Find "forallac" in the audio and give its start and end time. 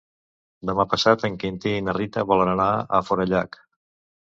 3.11-3.63